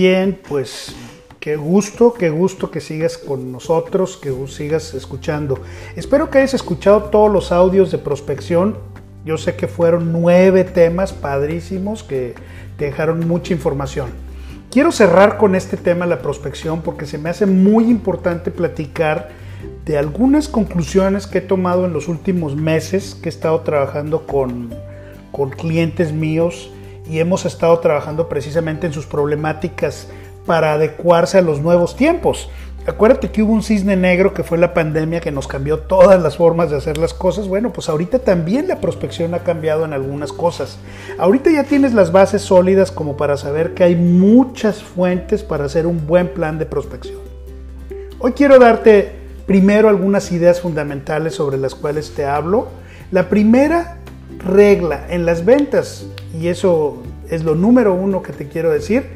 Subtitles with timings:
[0.00, 0.94] Bien, pues
[1.40, 5.60] qué gusto, qué gusto que sigas con nosotros, que sigas escuchando.
[5.96, 8.78] Espero que hayas escuchado todos los audios de prospección.
[9.24, 12.36] Yo sé que fueron nueve temas padrísimos que
[12.76, 14.10] te dejaron mucha información.
[14.70, 19.30] Quiero cerrar con este tema, la prospección, porque se me hace muy importante platicar
[19.84, 24.72] de algunas conclusiones que he tomado en los últimos meses que he estado trabajando con,
[25.32, 26.70] con clientes míos
[27.08, 30.08] y hemos estado trabajando precisamente en sus problemáticas
[30.46, 32.50] para adecuarse a los nuevos tiempos.
[32.86, 36.38] Acuérdate que hubo un cisne negro que fue la pandemia que nos cambió todas las
[36.38, 37.46] formas de hacer las cosas.
[37.46, 40.78] Bueno, pues ahorita también la prospección ha cambiado en algunas cosas.
[41.18, 45.86] Ahorita ya tienes las bases sólidas como para saber que hay muchas fuentes para hacer
[45.86, 47.18] un buen plan de prospección.
[48.20, 49.12] Hoy quiero darte
[49.46, 52.68] primero algunas ideas fundamentales sobre las cuales te hablo.
[53.10, 53.98] La primera
[54.38, 56.06] regla en las ventas,
[56.38, 59.06] y eso es lo número uno que te quiero decir,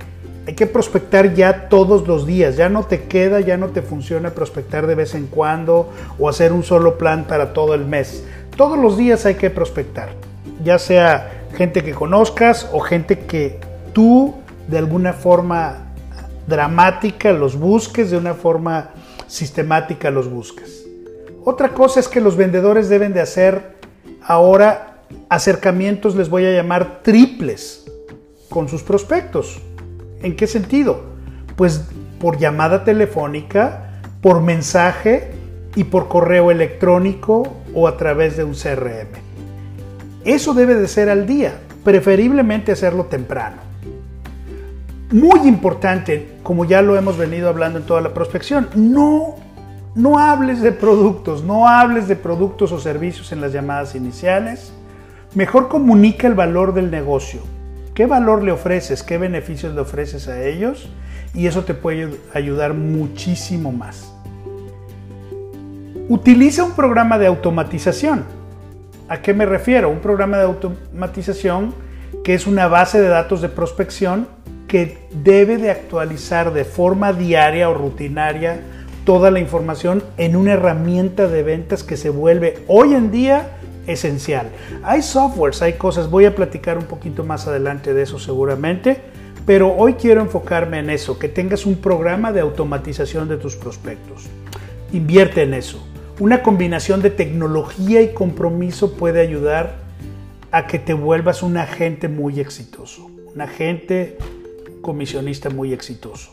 [0.47, 4.31] hay que prospectar ya todos los días, ya no te queda, ya no te funciona
[4.31, 8.25] prospectar de vez en cuando o hacer un solo plan para todo el mes.
[8.57, 10.11] Todos los días hay que prospectar,
[10.65, 13.61] ya sea gente que conozcas o gente que
[13.93, 14.35] tú
[14.67, 15.93] de alguna forma
[16.49, 18.91] dramática los busques, de una forma
[19.29, 20.87] sistemática los busques.
[21.45, 23.77] Otra cosa es que los vendedores deben de hacer
[24.23, 24.92] ahora
[25.29, 27.83] acercamientos, les voy a llamar triples,
[28.53, 29.61] con sus prospectos.
[30.23, 31.01] ¿En qué sentido?
[31.57, 31.85] Pues
[32.21, 35.33] por llamada telefónica, por mensaje
[35.75, 39.09] y por correo electrónico o a través de un CRM.
[40.25, 43.57] Eso debe de ser al día, preferiblemente hacerlo temprano.
[45.11, 49.35] Muy importante, como ya lo hemos venido hablando en toda la prospección, no,
[49.95, 54.72] no hables de productos, no hables de productos o servicios en las llamadas iniciales
[55.35, 57.41] Mejor comunica el valor del negocio.
[57.95, 59.03] ¿Qué valor le ofreces?
[59.03, 60.91] ¿Qué beneficios le ofreces a ellos?
[61.33, 64.13] Y eso te puede ayudar muchísimo más.
[66.11, 68.25] Utiliza un programa de automatización.
[69.09, 69.89] ¿A qué me refiero?
[69.89, 71.75] Un programa de automatización
[72.25, 74.29] que es una base de datos de prospección
[74.69, 78.61] que debe de actualizar de forma diaria o rutinaria
[79.05, 83.49] toda la información en una herramienta de ventas que se vuelve hoy en día
[83.87, 84.51] esencial.
[84.83, 89.01] Hay softwares, hay cosas, voy a platicar un poquito más adelante de eso seguramente,
[89.47, 94.27] pero hoy quiero enfocarme en eso, que tengas un programa de automatización de tus prospectos.
[94.93, 95.85] Invierte en eso.
[96.21, 99.77] Una combinación de tecnología y compromiso puede ayudar
[100.53, 104.19] a que te vuelvas un agente muy exitoso, un agente
[104.83, 106.33] comisionista muy exitoso.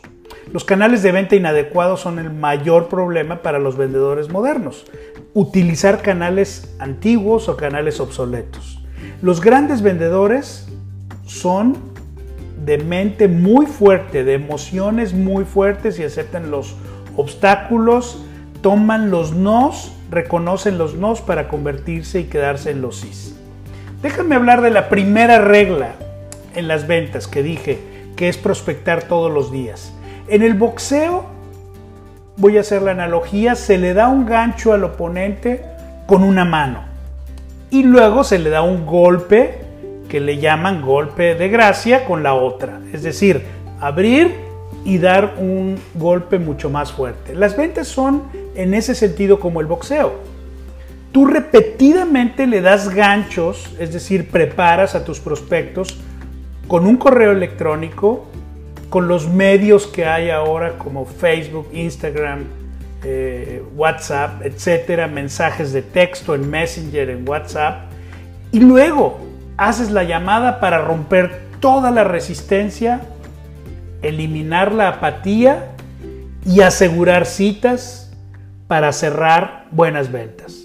[0.52, 4.84] Los canales de venta inadecuados son el mayor problema para los vendedores modernos.
[5.32, 8.82] Utilizar canales antiguos o canales obsoletos.
[9.22, 10.68] Los grandes vendedores
[11.24, 11.76] son
[12.64, 16.74] de mente muy fuerte, de emociones muy fuertes y aceptan los
[17.16, 18.24] obstáculos,
[18.60, 23.36] toman los nos, reconocen los nos para convertirse y quedarse en los sís.
[24.02, 25.94] Déjame hablar de la primera regla
[26.56, 27.78] en las ventas que dije,
[28.16, 29.92] que es prospectar todos los días.
[30.30, 31.24] En el boxeo,
[32.36, 35.64] voy a hacer la analogía, se le da un gancho al oponente
[36.06, 36.84] con una mano
[37.68, 39.58] y luego se le da un golpe
[40.08, 42.78] que le llaman golpe de gracia con la otra.
[42.92, 43.42] Es decir,
[43.80, 44.32] abrir
[44.84, 47.34] y dar un golpe mucho más fuerte.
[47.34, 48.22] Las ventas son
[48.54, 50.12] en ese sentido como el boxeo.
[51.10, 55.98] Tú repetidamente le das ganchos, es decir, preparas a tus prospectos
[56.68, 58.26] con un correo electrónico,
[58.90, 62.44] con los medios que hay ahora como Facebook, Instagram,
[63.04, 67.90] eh, WhatsApp, etcétera, mensajes de texto en Messenger, en WhatsApp,
[68.52, 69.20] y luego
[69.56, 73.00] haces la llamada para romper toda la resistencia,
[74.02, 75.68] eliminar la apatía
[76.44, 78.12] y asegurar citas
[78.66, 80.64] para cerrar buenas ventas.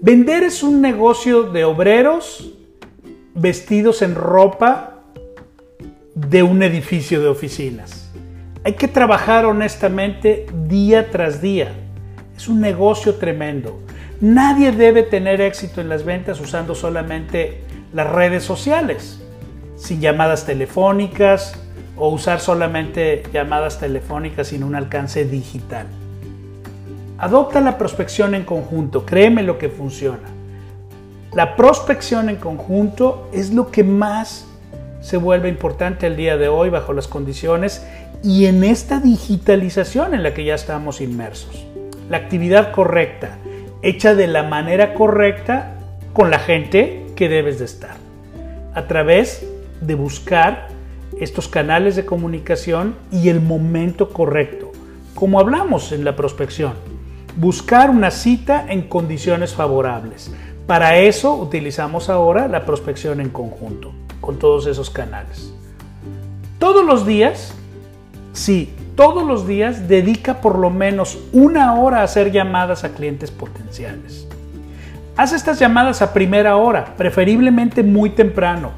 [0.00, 2.52] Vender es un negocio de obreros
[3.34, 4.93] vestidos en ropa
[6.14, 8.10] de un edificio de oficinas.
[8.62, 11.72] Hay que trabajar honestamente día tras día.
[12.36, 13.80] Es un negocio tremendo.
[14.20, 17.62] Nadie debe tener éxito en las ventas usando solamente
[17.92, 19.20] las redes sociales.
[19.76, 21.54] sin llamadas telefónicas
[21.96, 25.88] o usar solamente llamadas telefónicas sin un alcance digital.
[27.18, 30.28] Adopta la prospección en conjunto, créeme lo que funciona.
[31.34, 34.46] La prospección en conjunto es lo que más
[35.04, 37.86] se vuelve importante el día de hoy bajo las condiciones
[38.22, 41.66] y en esta digitalización en la que ya estamos inmersos.
[42.08, 43.36] La actividad correcta,
[43.82, 45.74] hecha de la manera correcta
[46.14, 47.96] con la gente que debes de estar.
[48.72, 49.46] A través
[49.82, 50.68] de buscar
[51.20, 54.72] estos canales de comunicación y el momento correcto,
[55.14, 56.72] como hablamos en la prospección.
[57.36, 60.32] Buscar una cita en condiciones favorables.
[60.66, 63.92] Para eso utilizamos ahora la prospección en conjunto,
[64.24, 65.52] con todos esos canales.
[66.58, 67.54] Todos los días,
[68.32, 73.30] sí, todos los días dedica por lo menos una hora a hacer llamadas a clientes
[73.30, 74.26] potenciales.
[75.16, 78.70] Haz estas llamadas a primera hora, preferiblemente muy temprano.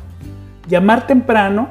[0.68, 1.68] Llamar temprano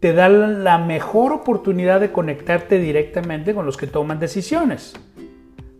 [0.00, 4.94] te da la mejor oportunidad de conectarte directamente con los que toman decisiones.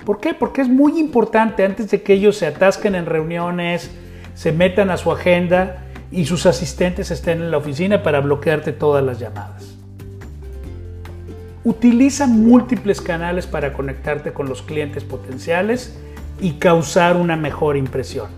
[0.07, 0.35] ¿Por qué?
[0.35, 3.91] Porque es muy importante antes de que ellos se atasquen en reuniones,
[4.35, 9.05] se metan a su agenda y sus asistentes estén en la oficina para bloquearte todas
[9.05, 9.75] las llamadas.
[11.65, 15.99] Utiliza múltiples canales para conectarte con los clientes potenciales
[16.41, 18.29] y causar una mejor impresión,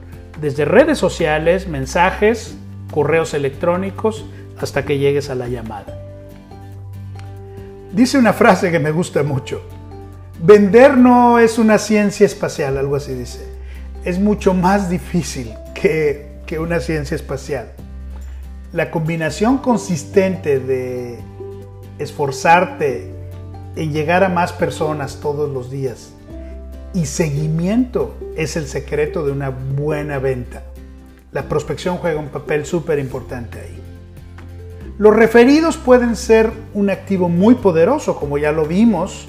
[0.40, 2.56] desde redes sociales, mensajes,
[2.90, 4.25] correos electrónicos,
[4.61, 5.96] hasta que llegues a la llamada.
[7.93, 9.62] Dice una frase que me gusta mucho.
[10.43, 13.46] Vender no es una ciencia espacial, algo así dice.
[14.05, 17.70] Es mucho más difícil que, que una ciencia espacial.
[18.73, 21.17] La combinación consistente de
[22.00, 23.08] esforzarte
[23.76, 26.12] en llegar a más personas todos los días
[26.93, 30.64] y seguimiento es el secreto de una buena venta.
[31.31, 33.81] La prospección juega un papel súper importante ahí.
[34.99, 39.29] Los referidos pueden ser un activo muy poderoso, como ya lo vimos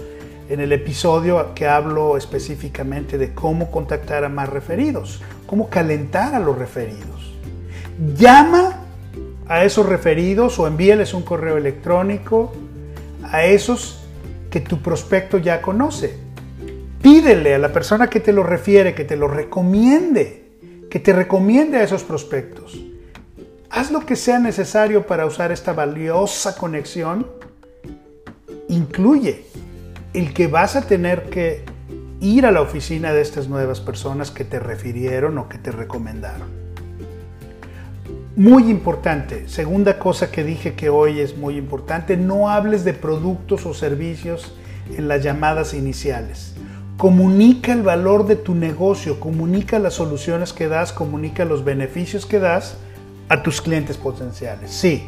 [0.51, 6.41] en el episodio que hablo específicamente de cómo contactar a más referidos, cómo calentar a
[6.41, 7.37] los referidos.
[8.17, 8.81] Llama
[9.47, 12.51] a esos referidos o envíales un correo electrónico
[13.23, 14.03] a esos
[14.49, 16.17] que tu prospecto ya conoce.
[17.01, 20.51] Pídele a la persona que te lo refiere, que te lo recomiende,
[20.89, 22.77] que te recomiende a esos prospectos.
[23.69, 27.25] Haz lo que sea necesario para usar esta valiosa conexión.
[28.67, 29.45] Incluye
[30.13, 31.63] el que vas a tener que
[32.19, 36.61] ir a la oficina de estas nuevas personas que te refirieron o que te recomendaron.
[38.35, 43.65] Muy importante, segunda cosa que dije que hoy es muy importante, no hables de productos
[43.65, 44.55] o servicios
[44.95, 46.53] en las llamadas iniciales.
[46.97, 52.39] Comunica el valor de tu negocio, comunica las soluciones que das, comunica los beneficios que
[52.39, 52.77] das
[53.27, 54.71] a tus clientes potenciales.
[54.71, 55.03] Sí,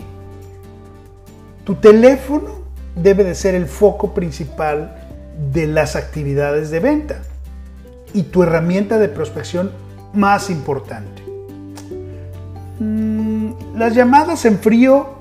[1.63, 2.62] tu teléfono
[2.95, 4.95] debe de ser el foco principal
[5.51, 7.21] de las actividades de venta
[8.13, 9.71] y tu herramienta de prospección
[10.13, 11.23] más importante.
[12.79, 15.15] Mm, las llamadas en frío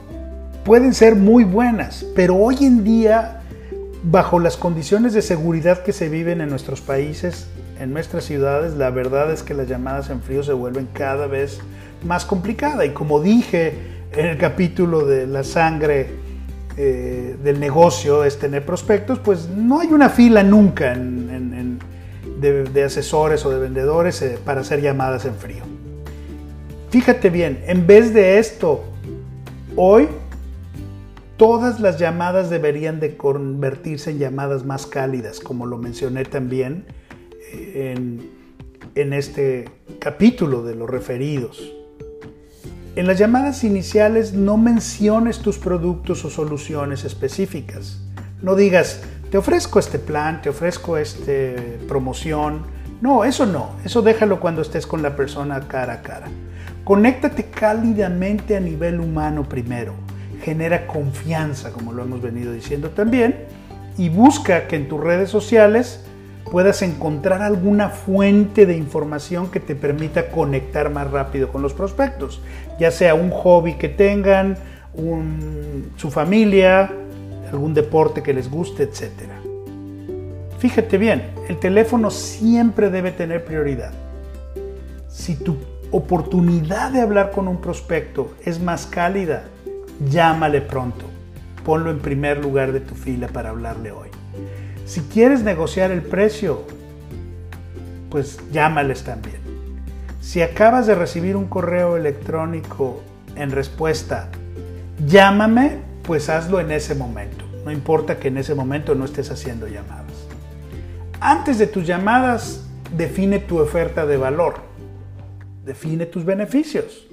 [0.64, 3.40] pueden ser muy buenas, pero hoy en día,
[4.02, 7.46] bajo las condiciones de seguridad que se viven en nuestros países,
[7.80, 11.60] en nuestras ciudades, la verdad es que las llamadas en frío se vuelven cada vez
[12.04, 12.84] más complicada.
[12.84, 13.74] Y como dije
[14.12, 16.10] en el capítulo de la sangre
[16.76, 23.50] eh, del negocio es tener prospectos, pues no hay una fila nunca de, asesores o
[23.50, 25.64] de vendedores eh, para hacer llamadas en frío.
[26.88, 28.84] Fíjate bien, en vez de esto,
[29.76, 30.08] hoy
[31.36, 36.86] todas las llamadas deberían de convertirse en llamadas más cálidas, como lo mencioné también
[37.52, 38.30] eh, en,
[38.94, 41.81] en este capítulo de los referidos.
[42.94, 48.02] En las llamadas iniciales no menciones tus productos o soluciones específicas.
[48.42, 51.32] No digas, te ofrezco este plan, te ofrezco esta
[51.88, 52.66] promoción.
[53.00, 53.70] No, eso no.
[53.82, 56.26] Eso déjalo cuando estés con la persona cara a cara.
[56.84, 59.94] Conéctate cálidamente a nivel humano primero.
[60.42, 63.46] Genera confianza, como lo hemos venido diciendo también.
[63.96, 66.04] Y busca que en tus redes sociales
[66.52, 72.42] puedas encontrar alguna fuente de información que te permita conectar más rápido con los prospectos,
[72.78, 74.58] ya sea un hobby que tengan,
[75.96, 76.92] su familia,
[77.50, 79.10] algún deporte que les guste, etc.
[80.58, 83.92] Fíjate bien, el teléfono siempre debe tener prioridad.
[85.08, 85.56] Si tu
[85.90, 89.44] oportunidad de hablar con un prospecto es más cálida,
[90.10, 91.06] llámale pronto.
[91.64, 94.11] Ponlo en primer lugar de tu fila para hablarle hoy.
[94.84, 96.62] Si quieres negociar el precio,
[98.10, 99.40] pues llámales también.
[100.20, 103.02] Si acabas de recibir un correo electrónico
[103.36, 104.28] en respuesta
[105.06, 107.44] llámame, pues hazlo en ese momento.
[107.64, 110.26] No importa que en ese momento no estés haciendo llamadas.
[111.20, 114.56] Antes de tus llamadas, define tu oferta de valor.
[115.64, 117.06] Define tus beneficios.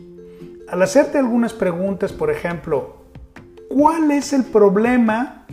[0.67, 2.97] Al hacerte algunas preguntas, por ejemplo,
[3.69, 5.45] ¿cuál es el problema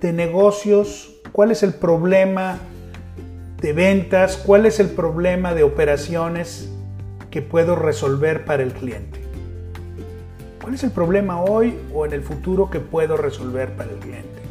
[0.00, 1.11] de negocios?
[1.32, 2.58] ¿Cuál es el problema
[3.62, 4.36] de ventas?
[4.36, 6.68] ¿Cuál es el problema de operaciones
[7.30, 9.18] que puedo resolver para el cliente?
[10.60, 14.42] ¿Cuál es el problema hoy o en el futuro que puedo resolver para el cliente?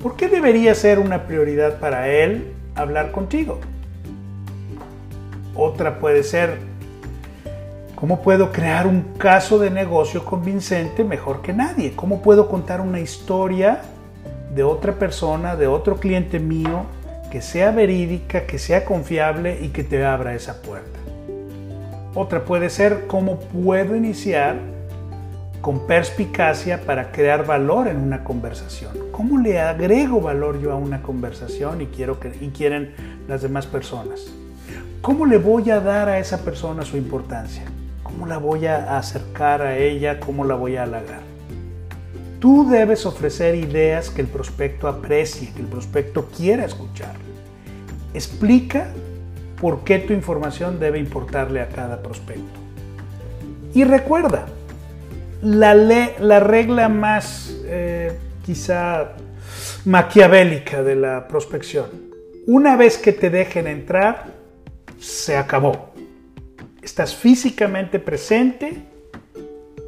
[0.00, 3.58] ¿Por qué debería ser una prioridad para él hablar contigo?
[5.56, 6.58] Otra puede ser,
[7.96, 11.94] ¿cómo puedo crear un caso de negocio convincente mejor que nadie?
[11.96, 13.80] ¿Cómo puedo contar una historia
[14.54, 16.84] de otra persona, de otro cliente mío,
[17.30, 20.98] que sea verídica, que sea confiable y que te abra esa puerta?
[22.14, 24.56] Otra puede ser, ¿cómo puedo iniciar
[25.62, 28.92] con perspicacia para crear valor en una conversación.
[29.12, 32.94] ¿Cómo le agrego valor yo a una conversación y, quiero que, y quieren
[33.28, 34.26] las demás personas?
[35.00, 37.62] ¿Cómo le voy a dar a esa persona su importancia?
[38.02, 40.18] ¿Cómo la voy a acercar a ella?
[40.18, 41.20] ¿Cómo la voy a halagar?
[42.42, 47.14] Tú debes ofrecer ideas que el prospecto aprecie, que el prospecto quiera escuchar.
[48.14, 48.88] Explica
[49.60, 52.58] por qué tu información debe importarle a cada prospecto.
[53.72, 54.46] Y recuerda,
[55.40, 59.12] la, la regla más eh, quizá
[59.84, 61.86] maquiavélica de la prospección.
[62.48, 64.32] Una vez que te dejen entrar,
[64.98, 65.92] se acabó.
[66.82, 68.91] Estás físicamente presente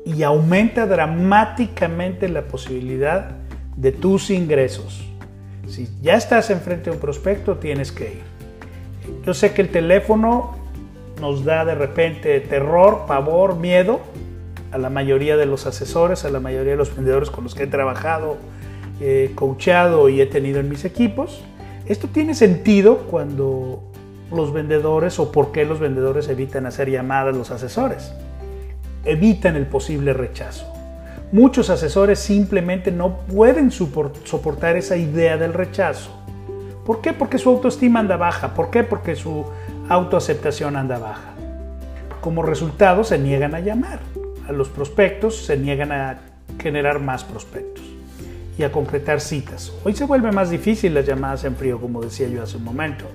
[0.05, 3.37] y aumenta dramáticamente la posibilidad
[3.77, 5.05] de tus ingresos.
[5.67, 8.35] Si ya estás enfrente de un prospecto, tienes que ir.
[9.25, 10.57] Yo sé que el teléfono
[11.21, 14.01] nos da de repente terror, pavor, miedo,
[14.73, 17.63] a la mayoría de los asesores, a la mayoría de los vendedores con los que
[17.63, 18.37] he trabajado,
[19.01, 21.43] eh, coachado y he tenido en mis equipos.
[21.87, 23.83] Esto tiene sentido cuando
[24.33, 28.13] los vendedores o por qué los vendedores evitan hacer llamadas a los asesores.
[29.05, 30.73] Evitan el posible rechazo.
[31.33, 36.11] Muchos asesores simplemente no pueden soportar esa idea del rechazo.
[36.87, 37.13] ¿Por qué?
[37.13, 38.55] Porque su autoestima anda baja.
[38.55, 38.85] ¿Por qué?
[38.85, 39.45] Porque su
[39.89, 41.35] autoaceptación anda baja.
[42.21, 44.01] Como resultado se niegan a llamar
[44.49, 46.19] a los prospectos, se niegan a
[46.61, 47.85] generar más prospectos
[48.59, 49.73] y a concretar citas.
[49.85, 53.07] Hoy se vuelve más difícil las llamadas en frío, como decía yo hace un momento.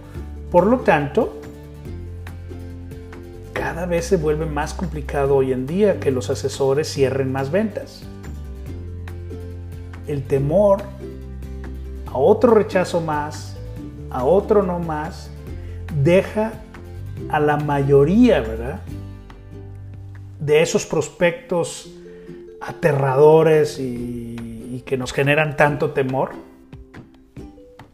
[0.51, 1.39] Por lo tanto,
[3.59, 8.03] cada vez se vuelve más complicado hoy en día que los asesores cierren más ventas.
[10.07, 10.81] El temor
[12.07, 13.57] a otro rechazo más,
[14.11, 15.29] a otro no más,
[16.01, 16.53] deja
[17.27, 18.79] a la mayoría, ¿verdad?
[20.39, 21.93] de esos prospectos
[22.61, 26.31] aterradores y, que nos generan tanto temor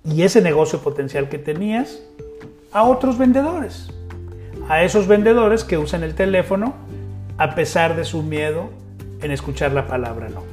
[0.06, 2.00] y ese negocio potencial que tenías
[2.72, 3.90] a otros vendedores,
[4.68, 6.74] a esos vendedores que usan el teléfono
[7.38, 8.70] a pesar de su miedo
[9.22, 10.44] en escuchar la palabra no.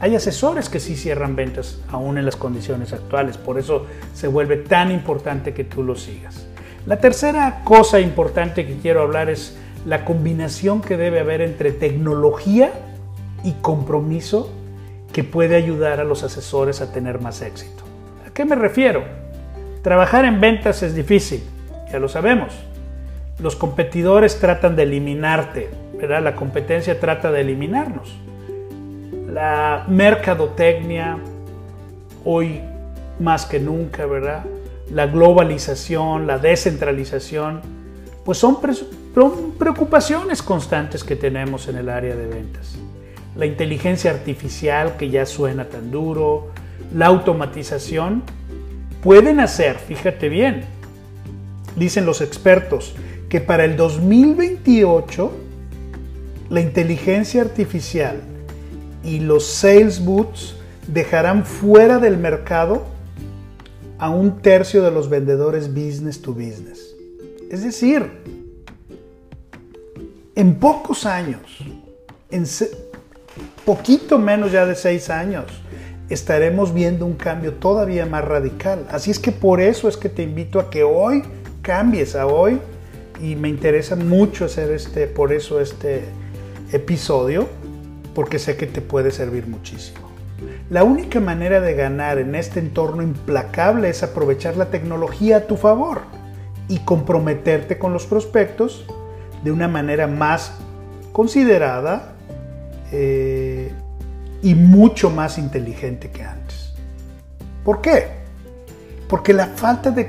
[0.00, 4.56] Hay asesores que sí cierran ventas aún en las condiciones actuales, por eso se vuelve
[4.56, 6.46] tan importante que tú lo sigas.
[6.86, 12.72] La tercera cosa importante que quiero hablar es la combinación que debe haber entre tecnología
[13.44, 14.50] y compromiso
[15.12, 17.82] que puede ayudar a los asesores a tener más éxito.
[18.26, 19.04] ¿A qué me refiero?
[19.82, 21.42] Trabajar en ventas es difícil,
[21.92, 22.54] ya lo sabemos.
[23.42, 26.22] Los competidores tratan de eliminarte, ¿verdad?
[26.22, 28.14] La competencia trata de eliminarnos.
[29.32, 31.18] La mercadotecnia,
[32.24, 32.60] hoy
[33.18, 34.44] más que nunca, ¿verdad?
[34.92, 37.60] La globalización, la descentralización,
[38.24, 38.58] pues son
[39.58, 42.76] preocupaciones constantes que tenemos en el área de ventas.
[43.36, 46.48] La inteligencia artificial que ya suena tan duro,
[46.94, 48.22] la automatización,
[49.02, 50.64] pueden hacer, fíjate bien,
[51.76, 52.94] dicen los expertos,
[53.30, 55.32] que para el 2028
[56.50, 58.20] la inteligencia artificial
[59.04, 60.56] y los sales boots
[60.88, 62.82] dejarán fuera del mercado
[63.98, 66.94] a un tercio de los vendedores business to business.
[67.50, 68.10] Es decir,
[70.34, 71.40] en pocos años,
[72.30, 72.44] en
[73.64, 75.44] poquito menos ya de seis años,
[76.08, 78.88] estaremos viendo un cambio todavía más radical.
[78.90, 81.22] Así es que por eso es que te invito a que hoy
[81.62, 82.58] cambies a hoy
[83.22, 86.04] y me interesa mucho hacer este, por eso este
[86.72, 87.48] episodio,
[88.14, 90.08] porque sé que te puede servir muchísimo.
[90.70, 95.56] La única manera de ganar en este entorno implacable es aprovechar la tecnología a tu
[95.56, 96.02] favor
[96.68, 98.84] y comprometerte con los prospectos
[99.42, 100.54] de una manera más
[101.12, 102.14] considerada,
[102.92, 103.70] eh,
[104.42, 106.72] y mucho más inteligente que antes.
[107.64, 108.19] ¿Por qué?
[109.10, 110.08] Porque la falta de,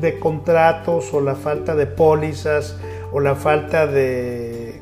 [0.00, 2.76] de contratos o la falta de pólizas
[3.12, 4.80] o la falta de,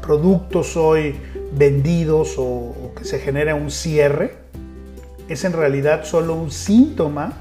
[0.00, 1.16] productos hoy
[1.52, 4.36] vendidos o, o que se genera un cierre
[5.28, 7.32] es en realidad solo un síntoma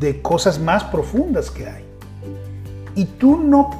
[0.00, 1.84] de cosas más profundas que hay.
[2.94, 3.70] Y tú no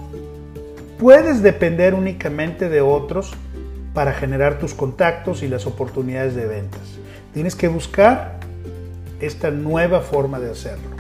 [0.99, 3.33] puedes depender únicamente de otros
[3.95, 6.83] para generar tus contactos y las oportunidades de ventas.
[7.33, 8.41] Tienes que buscar
[9.21, 10.91] esta nueva forma de hacerlo.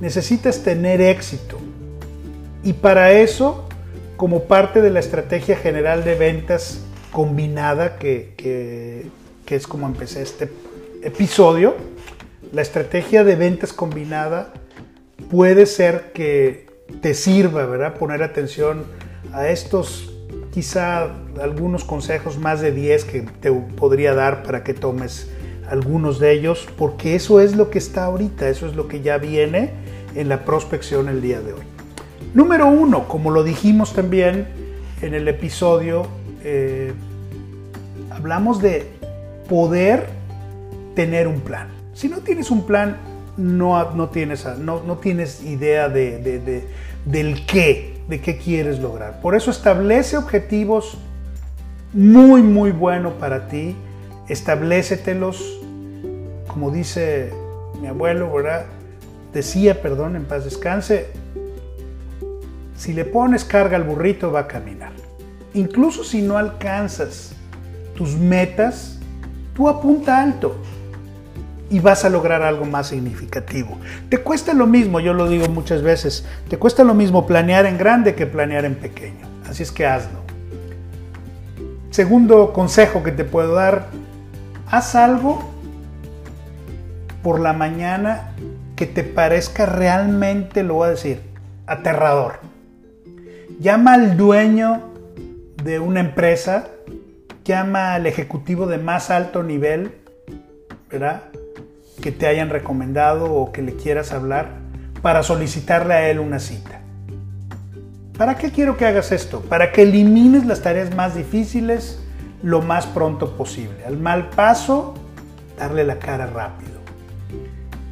[0.00, 1.58] Necesitas tener éxito.
[2.62, 3.68] Y para eso,
[4.16, 6.80] como parte de la estrategia general de ventas
[7.12, 10.50] combinada, que, que, es como empecé este
[11.02, 11.74] episodio,
[12.52, 14.52] la estrategia de ventas combinada
[15.30, 16.66] puede ser que
[17.00, 17.94] te sirva, ¿verdad?
[17.94, 18.84] Poner atención
[19.32, 20.12] a estos
[20.52, 25.28] quizá algunos consejos, más de 10 que te podría dar para que tomes
[25.68, 29.18] algunos de ellos, porque eso es lo que está ahorita, eso es lo que ya
[29.18, 29.70] viene
[30.14, 31.62] en la prospección el día de hoy.
[32.34, 34.46] Número uno, como lo dijimos también
[35.02, 36.06] en el episodio,
[36.42, 36.92] eh,
[38.10, 38.86] hablamos de
[39.48, 40.08] poder
[40.94, 41.68] tener un plan.
[41.92, 42.96] Si no tienes un plan,
[43.36, 46.64] no, no, tienes, no, no tienes idea de,
[47.04, 49.20] del qué, de qué quieres lograr.
[49.20, 50.98] Por eso establece objetivos
[51.92, 53.76] muy, muy buenos para ti.
[54.28, 55.60] Establécetelos,
[56.48, 57.32] como dice
[57.80, 58.66] mi abuelo, ¿verdad?
[59.32, 61.08] Decía, perdón, en paz descanse,
[62.76, 64.92] si le pones carga al burrito va a caminar.
[65.54, 67.32] Incluso si no alcanzas
[67.94, 68.98] tus metas,
[69.54, 70.56] tú apunta alto
[71.70, 73.78] y vas a lograr algo más significativo.
[74.08, 77.78] Te cuesta lo mismo, yo lo digo muchas veces, te cuesta lo mismo planear en
[77.78, 79.26] grande que planear en pequeño.
[79.48, 80.20] Así es que hazlo.
[81.90, 83.86] Segundo consejo que te puedo dar,
[84.76, 85.40] haz algo
[87.22, 88.34] por la mañana
[88.74, 91.20] que te parezca realmente, lo voy a decir,
[91.66, 92.40] aterrador.
[93.60, 94.82] Llama al dueño
[95.62, 96.66] de una empresa,
[97.44, 99.92] llama al ejecutivo de más alto nivel,
[100.90, 101.22] ¿verdad?
[102.02, 104.48] que te hayan recomendado o que le quieras hablar
[105.02, 106.80] para solicitarle a él una cita.
[108.18, 109.40] ¿Para qué quiero que hagas esto?
[109.42, 112.03] Para que elimines las tareas más difíciles
[112.44, 113.84] lo más pronto posible.
[113.86, 114.92] Al mal paso,
[115.58, 116.72] darle la cara rápido.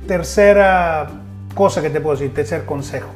[0.06, 1.10] Tercera
[1.54, 3.08] cosa que te puedo decir, tercer consejo,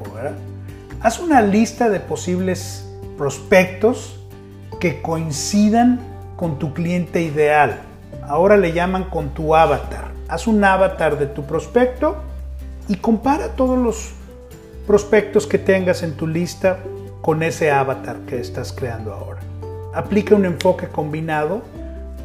[1.02, 4.18] Haz una lista de posibles prospectos
[4.80, 6.00] que coincidan
[6.36, 7.80] con tu cliente ideal.
[8.26, 10.10] Ahora le llaman con tu avatar.
[10.28, 12.16] Haz un avatar de tu prospecto
[12.88, 14.14] y compara todos los
[14.86, 16.78] prospectos que tengas en tu lista
[17.20, 19.40] con ese avatar que estás creando ahora.
[19.96, 21.62] Aplica un enfoque combinado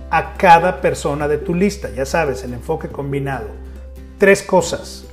[0.10, 1.90] a cada persona de tu lista.
[1.96, 3.48] Ya sabes, el enfoque combinado.
[4.18, 5.06] Tres cosas.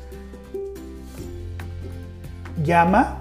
[2.65, 3.19] Llama,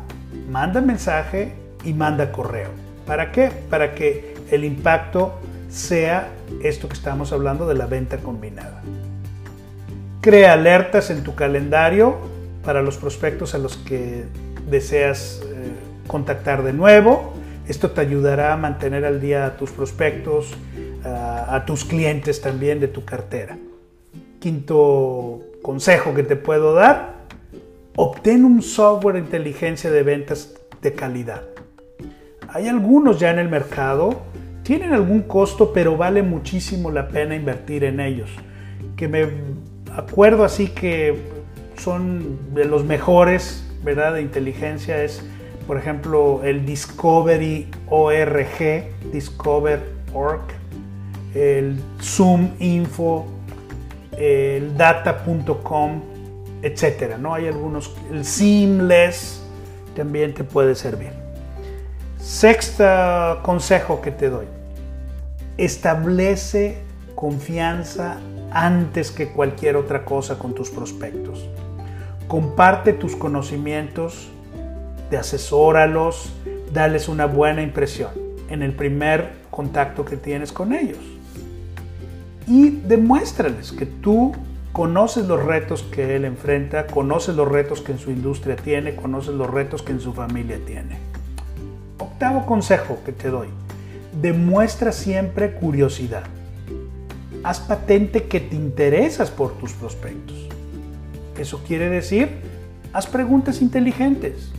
[0.50, 2.69] manda mensaje y manda correo.
[3.06, 3.52] ¿Para qué?
[3.69, 5.34] Para que el impacto
[5.69, 6.30] sea
[6.63, 8.82] esto que estamos hablando de la venta combinada.
[10.21, 12.17] Crea alertas en tu calendario
[12.65, 14.23] para los prospectos a los que
[14.67, 15.73] deseas eh,
[16.08, 17.37] contactar de nuevo.
[17.67, 20.53] Esto te ayudará a mantener al día a tus prospectos,
[21.03, 23.58] a tus clientes también de tu cartera.
[24.39, 27.25] Quinto consejo que te puedo dar,
[27.95, 31.43] obtén un software de inteligencia de ventas de calidad.
[32.49, 34.21] Hay algunos ya en el mercado,
[34.63, 38.30] tienen algún costo, pero vale muchísimo la pena invertir en ellos.
[38.95, 39.27] Que me
[39.93, 41.17] acuerdo así que
[41.77, 44.13] son de los mejores, ¿verdad?
[44.13, 45.23] De inteligencia es,
[45.67, 50.41] por ejemplo, el Discovery ORG, Discover Org,
[51.36, 53.25] el Zoom Info,
[54.17, 56.01] el Data.com,
[56.62, 57.34] etcétera, ¿no?
[57.34, 59.43] Hay algunos, el Seamless
[59.95, 61.12] también te puede servir.
[62.17, 64.45] Sexto consejo que te doy.
[65.58, 66.77] Establece
[67.15, 68.17] confianza
[68.51, 71.47] antes que cualquier otra cosa con tus prospectos.
[72.27, 74.30] Comparte tus conocimientos,
[75.09, 76.31] te asesóralos,
[76.73, 78.11] dales una buena impresión
[78.49, 80.99] en el primer contacto que tienes con ellos.
[82.47, 84.33] Y demuéstrales que tú
[84.71, 89.33] conoces los retos que él enfrenta, conoces los retos que en su industria tiene, conoces
[89.33, 90.97] los retos que en su familia tiene.
[91.97, 93.47] Octavo consejo que te doy,
[94.21, 96.23] demuestra siempre curiosidad
[97.47, 100.35] haz patente que te interesas por tus prospectos.
[101.37, 102.29] Eso quiere decir,
[102.91, 104.51] haz preguntas inteligentes.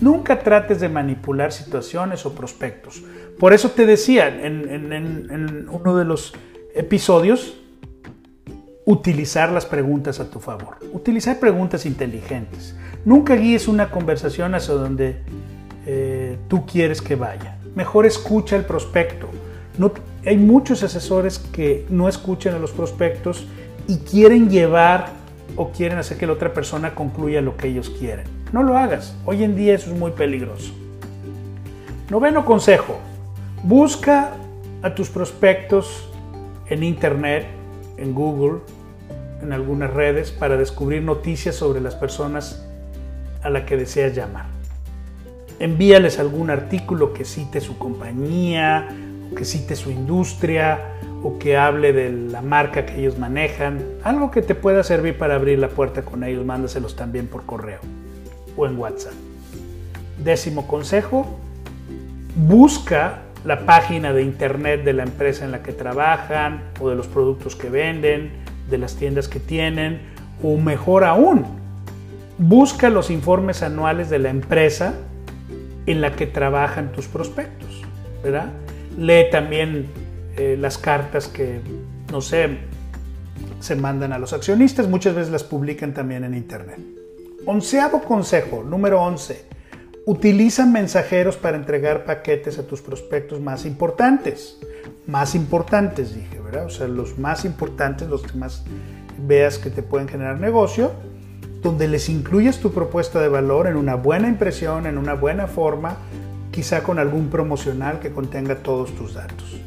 [0.00, 3.02] Nunca trates de manipular situaciones o prospectos.
[3.38, 6.34] Por eso te decía en, uno de los
[6.74, 7.56] episodios,
[8.84, 10.76] utilizar las preguntas a tu favor.
[10.92, 12.76] Utilizar preguntas inteligentes.
[13.04, 15.22] Nunca guíes una conversación hacia donde
[15.86, 17.58] eh, tú quieres que vaya.
[17.74, 19.28] Mejor escucha el prospecto.
[20.24, 23.46] Hay muchos asesores que no escuchan a los prospectos
[23.88, 25.08] y quieren llevar
[25.56, 28.35] o quieren hacer que la otra persona concluya lo que ellos quieren.
[28.52, 29.14] No lo hagas.
[29.24, 30.72] Hoy en día eso es muy peligroso.
[32.10, 32.98] Noveno consejo.
[33.64, 34.34] Busca
[34.82, 36.08] a tus prospectos
[36.68, 37.46] en Internet,
[37.96, 38.60] en Google,
[39.42, 42.64] en algunas redes para descubrir noticias sobre las personas
[43.42, 44.46] a las que deseas llamar.
[45.58, 48.88] Envíales algún artículo que cite su compañía,
[49.36, 50.78] que cite su industria
[51.24, 53.82] o que hable de la marca que ellos manejan.
[54.04, 57.80] Algo que te pueda servir para abrir la puerta con ellos, mándaselos también por correo
[58.64, 59.12] en WhatsApp.
[60.22, 61.38] Décimo consejo,
[62.36, 67.06] busca la página de internet de la empresa en la que trabajan o de los
[67.06, 68.30] productos que venden,
[68.70, 70.00] de las tiendas que tienen,
[70.42, 71.44] o mejor aún,
[72.38, 74.94] busca los informes anuales de la empresa
[75.86, 77.82] en la que trabajan tus prospectos,
[78.22, 78.50] ¿verdad?
[78.98, 79.86] Lee también
[80.36, 81.60] eh, las cartas que,
[82.10, 82.58] no sé,
[83.60, 86.78] se mandan a los accionistas, muchas veces las publican también en internet.
[87.46, 89.46] Onceavo consejo, número 11
[90.08, 94.56] Utiliza mensajeros para entregar paquetes a tus prospectos más importantes.
[95.08, 96.66] Más importantes, dije, ¿verdad?
[96.66, 98.62] O sea, los más importantes, los que más
[99.18, 100.92] veas que te pueden generar negocio,
[101.60, 105.96] donde les incluyes tu propuesta de valor en una buena impresión, en una buena forma,
[106.52, 109.60] quizá con algún promocional que contenga todos tus datos.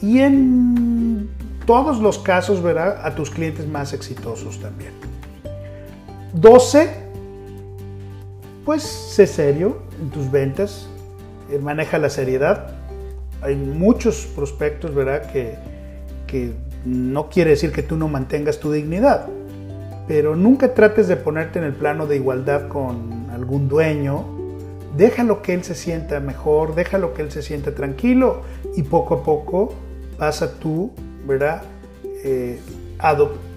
[0.00, 1.28] Y en
[1.66, 3.04] todos los casos, ¿verdad?
[3.04, 4.92] A tus clientes más exitosos también.
[6.34, 7.01] 12
[8.64, 10.88] pues sé serio en tus ventas,
[11.50, 12.74] eh, maneja la seriedad.
[13.40, 15.30] Hay muchos prospectos, ¿verdad?
[15.32, 15.56] Que,
[16.26, 16.52] que
[16.84, 19.26] no quiere decir que tú no mantengas tu dignidad,
[20.06, 24.24] pero nunca trates de ponerte en el plano de igualdad con algún dueño.
[24.96, 28.42] Déjalo que él se sienta mejor, déjalo que él se sienta tranquilo
[28.76, 29.74] y poco a poco
[30.18, 30.92] vas a tú,
[31.26, 31.62] ¿verdad?
[32.24, 32.60] Eh,
[32.98, 33.51] adoptar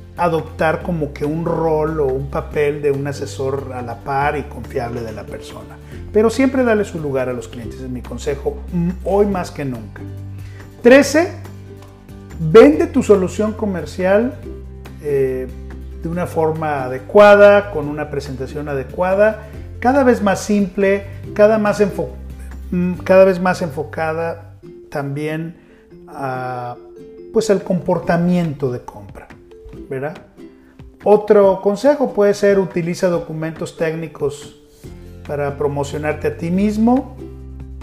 [0.84, 5.01] como que un rol o un papel de un asesor a la par y confiable
[5.01, 5.78] de la persona.
[6.13, 9.65] Pero siempre dale su lugar a los clientes, es mi consejo, mm, hoy más que
[9.65, 10.01] nunca.
[10.82, 11.32] 13.
[12.39, 14.36] Vende tu solución comercial
[15.01, 15.47] eh,
[16.01, 19.47] de una forma adecuada, con una presentación adecuada,
[19.80, 21.84] cada vez más simple, cada, más
[22.71, 24.56] mm, cada vez más enfocada
[24.89, 25.58] también
[26.08, 26.75] a,
[27.34, 29.24] pues al comportamiento de compra.
[31.04, 34.56] Otro consejo puede ser utiliza documentos técnicos
[35.28, 37.15] para promocionarte a ti mismo.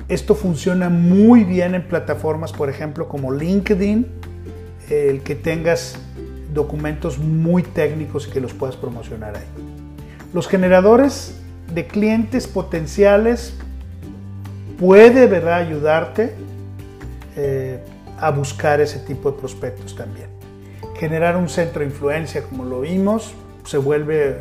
[0.08, 4.06] Esto funciona muy bien en plataformas, por ejemplo, como LinkedIn,
[4.90, 5.96] el que tengas
[6.52, 9.44] documentos muy técnicos y que los puedas promocionar ahí.
[10.34, 11.40] Los generadores
[11.72, 13.54] de clientes potenciales
[14.78, 15.60] puede ¿verdad?
[15.60, 16.34] ayudarte
[17.36, 17.82] eh,
[18.18, 20.31] a buscar ese tipo de prospectos también
[20.96, 23.32] generar un centro de influencia, como lo vimos,
[23.64, 24.38] se vuelve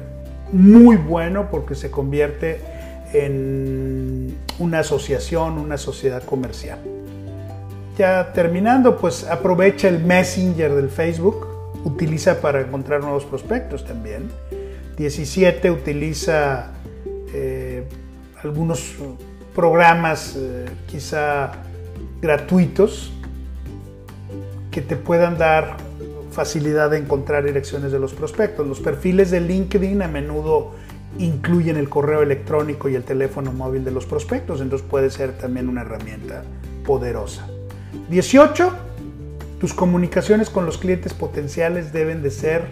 [0.51, 2.59] muy bueno porque se convierte
[3.13, 6.79] en una asociación, una sociedad comercial.
[7.97, 11.47] Ya terminando, pues aprovecha el Messenger del Facebook,
[11.83, 14.29] utiliza para encontrar nuevos prospectos también.
[14.97, 16.71] 17 utiliza
[17.33, 17.83] eh,
[18.43, 18.95] algunos
[19.55, 21.51] programas eh, quizá
[22.21, 23.11] gratuitos
[24.69, 25.77] que te puedan dar
[26.31, 28.67] facilidad de encontrar direcciones de los prospectos.
[28.67, 30.73] Los perfiles de LinkedIn a menudo
[31.17, 35.67] incluyen el correo electrónico y el teléfono móvil de los prospectos, entonces puede ser también
[35.67, 36.43] una herramienta
[36.85, 37.47] poderosa.
[38.09, 38.71] 18.
[39.59, 42.65] Tus comunicaciones con los clientes potenciales deben de ser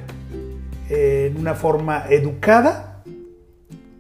[0.90, 3.04] eh, en una forma educada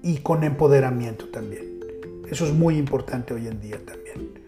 [0.01, 1.79] y con empoderamiento también.
[2.31, 4.39] Eso es muy importante hoy en día también.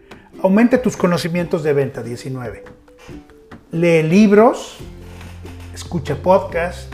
[0.42, 2.64] Aumenta tus conocimientos de venta, 19.
[3.72, 4.78] Lee libros,
[5.74, 6.92] escucha podcast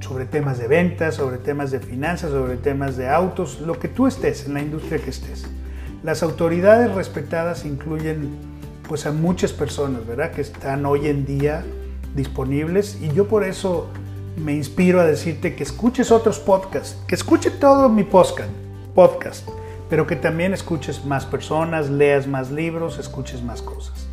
[0.00, 4.06] sobre temas de ventas, sobre temas de finanzas, sobre temas de autos, lo que tú
[4.06, 5.46] estés, en la industria que estés.
[6.02, 8.30] Las autoridades respetadas incluyen
[8.88, 10.32] pues a muchas personas, ¿verdad?
[10.32, 11.64] Que están hoy en día
[12.16, 13.88] disponibles y yo por eso
[14.36, 18.50] me inspiro a decirte que escuches otros podcasts, que escuche todo mi podcast,
[18.94, 19.46] podcast,
[19.90, 24.07] pero que también escuches más personas, leas más libros, escuches más cosas.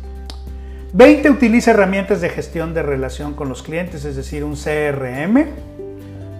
[0.96, 1.28] 20.
[1.28, 5.44] Utiliza herramientas de gestión de relación con los clientes, es decir, un CRM.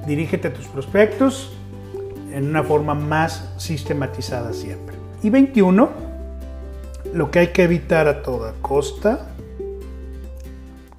[0.07, 1.55] Dirígete a tus prospectos
[2.33, 4.97] en una forma más sistematizada siempre.
[5.23, 5.90] Y 21.
[7.12, 9.27] Lo que hay que evitar a toda costa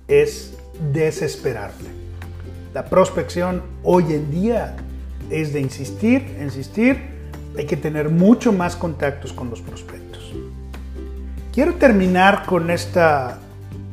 [0.07, 0.55] es
[0.93, 1.85] desesperarte.
[2.75, 4.75] La prospección hoy en día
[5.31, 6.99] es de insistir, insistir,
[7.57, 10.31] hay que tener mucho más contactos con los prospectos.
[11.51, 13.39] Quiero terminar con esta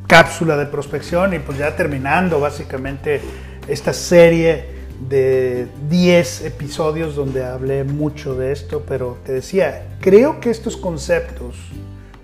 [0.07, 3.21] cápsula de prospección y pues ya terminando básicamente
[3.67, 4.75] esta serie
[5.09, 11.55] de 10 episodios donde hablé mucho de esto, pero te decía, creo que estos conceptos,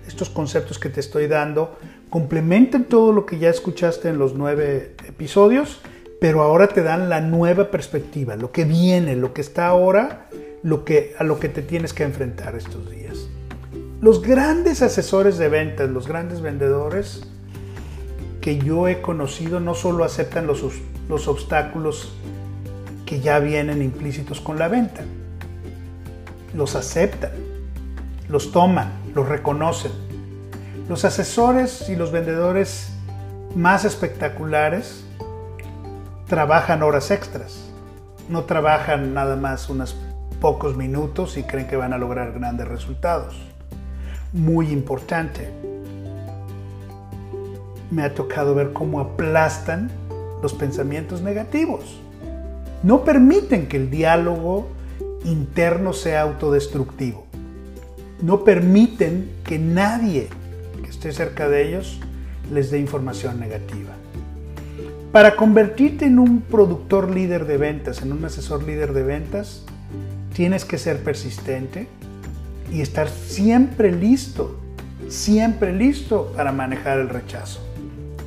[0.06, 1.76] estos conceptos que te estoy dando,
[2.08, 5.80] complementan todo lo que ya escuchaste en los nueve episodios,
[6.20, 10.28] pero ahora te dan la nueva perspectiva, lo que viene, lo que está ahora,
[10.62, 13.28] lo que, a lo que te tienes que enfrentar estos días.
[14.00, 17.31] Los grandes asesores de ventas, los grandes vendedores
[18.42, 20.62] que yo he conocido no solo aceptan los,
[21.08, 22.12] los obstáculos
[23.06, 25.02] que ya vienen implícitos con la venta.
[26.52, 27.30] Los aceptan,
[28.28, 29.92] los toman, los reconocen.
[30.88, 32.92] Los asesores y los vendedores
[33.54, 35.04] más espectaculares
[36.26, 37.70] trabajan horas extras.
[38.28, 39.96] No trabajan nada más unos
[40.40, 43.40] pocos minutos y creen que van a lograr grandes resultados.
[44.32, 45.71] Muy importante.
[47.92, 49.88] Me ha tocado ver cómo aplastan
[50.42, 52.02] los pensamientos negativos
[52.82, 54.68] no permiten que el diálogo
[55.24, 57.26] interno sea autodestructivo.
[58.20, 60.28] No permiten que nadie
[60.82, 62.00] que esté cerca de ellos
[62.52, 63.90] les dé información negativa.
[65.12, 69.64] Para convertirte en un productor líder de ventas, en un asesor líder de ventas,
[70.34, 71.86] tienes que ser persistente
[72.72, 74.58] y estar siempre listo,
[75.08, 77.71] siempre listo para manejar el rechazo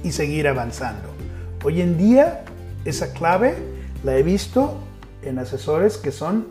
[0.06, 1.10] y seguir avanzando.
[1.64, 2.46] Hoy en día,
[2.86, 3.56] esa clave
[4.04, 4.78] la he visto
[5.24, 6.46] en asesores que son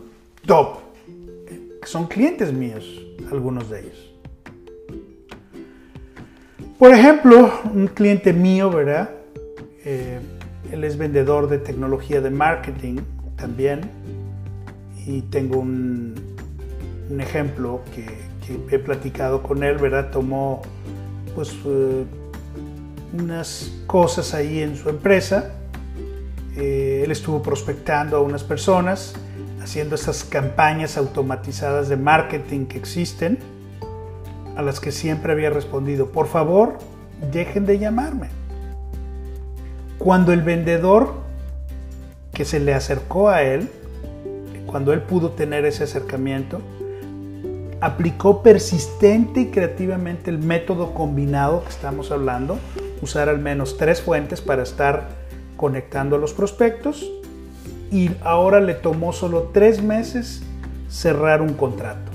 [0.45, 0.79] top,
[1.81, 2.85] que son clientes míos,
[3.31, 4.13] algunos de ellos.
[6.77, 9.11] Por ejemplo, un cliente mío, ¿verdad?
[9.85, 10.19] Eh,
[10.73, 12.97] él es vendedor de tecnología de marketing
[13.37, 13.89] también.
[15.07, 16.15] Y tengo un,
[17.17, 18.05] ejemplo que,
[18.69, 20.11] he platicado con él, ¿verdad?
[20.11, 20.61] Tomó
[21.33, 22.05] pues eh,
[23.13, 25.55] unas cosas ahí en su empresa
[26.57, 29.13] eh, él estuvo prospectando a unas personas,
[29.61, 33.39] haciendo esas campañas automatizadas de marketing que existen,
[34.55, 36.77] a las que siempre había respondido, por favor,
[37.31, 38.29] dejen de llamarme.
[39.97, 41.13] Cuando el vendedor
[42.33, 43.69] que se le acercó a él,
[44.65, 46.61] cuando él pudo tener ese acercamiento,
[47.81, 52.57] aplicó persistente y creativamente el método combinado que estamos hablando,
[53.01, 55.09] usar al menos tres fuentes para estar
[55.57, 57.09] conectando a los prospectos
[57.91, 60.43] y ahora le tomó solo tres meses
[60.89, 62.11] cerrar un contrato.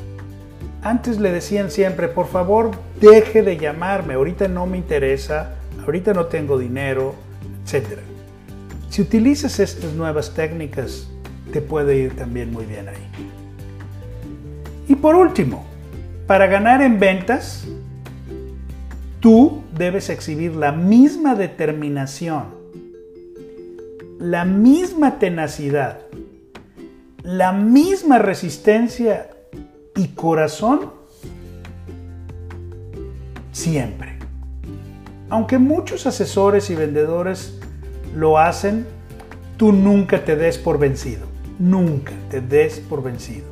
[0.83, 6.27] Antes le decían siempre, por favor, deje de llamarme, ahorita no me interesa, ahorita no
[6.27, 7.15] tengo dinero,
[7.65, 7.99] etc.
[8.89, 11.09] Si utilizas estas nuevas técnicas,
[11.53, 13.11] te puede ir también muy bien ahí.
[14.89, 15.65] Y por último,
[16.27, 17.67] para ganar en ventas,
[19.21, 22.61] tú debes exhibir la misma determinación
[24.21, 26.01] la misma tenacidad,
[27.23, 29.31] la misma resistencia
[29.97, 30.93] y corazón
[33.51, 34.19] siempre.
[35.31, 37.59] Aunque muchos asesores y vendedores
[38.15, 38.87] lo hacen,
[39.57, 41.25] tú nunca te des por vencido.
[41.59, 43.47] Nunca te des por vencido.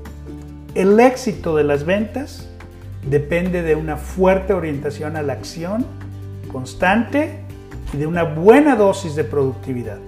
[0.75, 2.48] El éxito de las ventas
[3.05, 5.87] depende de una fuerte orientación a la acción
[6.51, 7.41] constante
[7.93, 9.99] y de una buena dosis de productividad.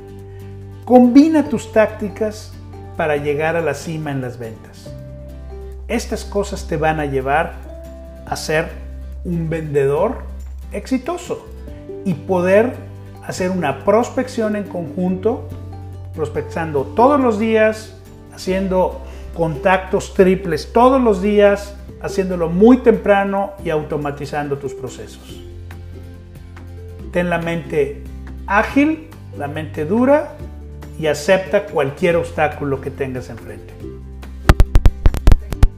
[0.85, 2.53] Combina tus tácticas
[2.97, 4.93] para llegar a la cima en las ventas.
[5.89, 7.55] Estas cosas te van a llevar
[8.27, 8.69] a ser
[9.25, 10.23] un vendedor
[10.73, 11.47] exitoso
[12.05, 12.75] y poder
[13.27, 15.49] hacer una prospección en conjunto,
[16.15, 17.95] prospectando todos los días,
[18.35, 19.01] haciendo
[19.35, 25.41] contactos triples todos los días, haciéndolo muy temprano y automatizando tus procesos.
[27.13, 28.03] Ten la mente
[28.47, 30.37] ágil, la mente dura
[30.99, 33.75] y acepta cualquier obstáculo que tengas enfrente.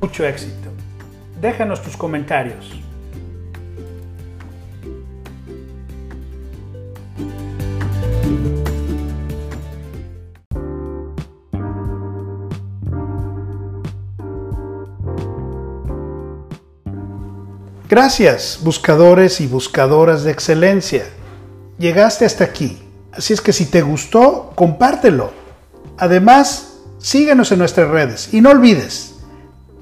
[0.00, 0.68] Mucho éxito.
[1.40, 2.82] Déjanos tus comentarios.
[17.92, 21.05] Gracias, buscadores y buscadoras de excelencia.
[21.78, 25.33] Llegaste hasta aquí Así es que si te gustó, compártelo.
[25.98, 29.16] Además, síguenos en nuestras redes y no olvides,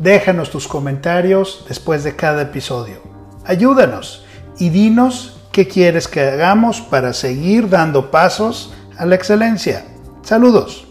[0.01, 2.96] déjanos tus comentarios después de cada episodio.
[3.44, 4.25] Ayúdanos
[4.59, 9.85] y dinos qué quieres que hagamos para seguir dando pasos a la excelencia.
[10.23, 10.89] Saludos.